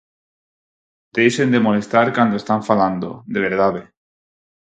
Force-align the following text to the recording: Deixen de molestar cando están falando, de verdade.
Deixen 1.17 1.47
de 1.55 1.61
molestar 1.65 2.05
cando 2.17 2.35
están 2.37 2.61
falando, 2.69 3.09
de 3.33 3.39
verdade. 3.47 3.81